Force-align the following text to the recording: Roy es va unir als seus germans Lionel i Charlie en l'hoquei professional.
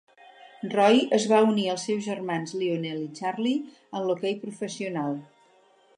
Roy 0.77 1.01
es 1.17 1.27
va 1.31 1.41
unir 1.49 1.65
als 1.73 1.83
seus 1.89 2.01
germans 2.07 2.55
Lionel 2.63 3.03
i 3.03 3.11
Charlie 3.21 3.55
en 3.77 4.09
l'hoquei 4.09 4.37
professional. 4.47 5.17